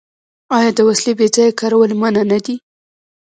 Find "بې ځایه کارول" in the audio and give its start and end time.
1.17-1.91